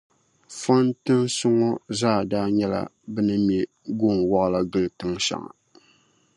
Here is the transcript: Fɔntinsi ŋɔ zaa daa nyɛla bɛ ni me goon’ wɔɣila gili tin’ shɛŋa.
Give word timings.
Fɔntinsi 0.59 1.45
ŋɔ 1.57 1.71
zaa 1.99 2.19
daa 2.31 2.47
nyɛla 2.57 2.81
bɛ 3.13 3.19
ni 3.27 3.35
me 3.47 3.57
goon’ 3.99 4.17
wɔɣila 4.29 4.59
gili 4.71 4.89
tin’ 4.97 5.13
shɛŋa. 5.25 5.49